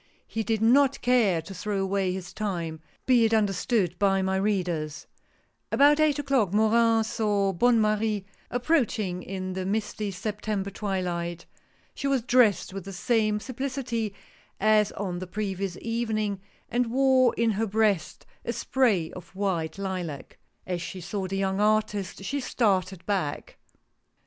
He 0.25 0.41
did 0.41 0.63
not 0.63 0.99
care 1.01 1.43
to 1.43 1.53
throw 1.53 1.79
away 1.79 2.11
his 2.11 2.33
time, 2.33 2.79
be 3.05 3.23
it 3.23 3.35
under 3.35 3.53
stood, 3.53 3.99
by 3.99 4.23
my 4.23 4.35
readers. 4.35 5.05
About 5.71 5.99
eight 5.99 6.17
o'clock 6.17 6.51
Morin 6.55 7.03
saw 7.03 7.53
Bonne 7.53 7.79
Marie 7.79 8.25
ap 8.49 8.63
proaching 8.65 9.21
in 9.23 9.53
the 9.53 9.63
misty 9.63 10.09
September 10.09 10.71
twilight. 10.71 11.45
She 11.93 12.07
was 12.07 12.23
dressed 12.23 12.73
with 12.73 12.85
the 12.85 12.93
same 12.93 13.39
simplicity 13.39 14.15
as 14.59 14.91
on 14.93 15.19
the 15.19 15.27
previous 15.27 15.77
evening, 15.79 16.41
and 16.67 16.87
wore 16.89 17.35
in 17.35 17.51
her 17.51 17.67
breast 17.67 18.25
a 18.43 18.53
spray 18.53 19.11
of 19.11 19.35
white 19.35 19.77
lilac. 19.77 20.39
As 20.65 20.81
she 20.81 20.99
saw 20.99 21.27
the 21.27 21.37
young 21.37 21.59
artist 21.61 22.23
she 22.25 22.39
started 22.39 23.05
back. 23.05 23.59